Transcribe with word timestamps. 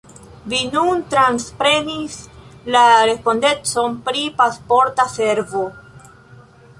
Vi 0.51 0.59
nun 0.75 1.01
transprenis 1.13 2.15
la 2.75 2.83
respondecon 3.09 3.99
pri 4.07 4.23
Pasporta 4.39 5.07
Servo. 5.17 5.63